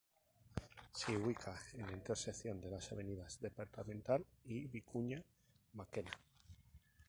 Se 0.93 1.15
ubica 1.15 1.53
en 1.73 1.85
la 1.85 1.93
intersección 1.93 2.59
de 2.59 2.71
las 2.71 2.91
avenidas 2.91 3.39
Departamental 3.39 4.25
y 4.45 4.65
Vicuña 4.65 5.21
Mackenna. 5.73 6.19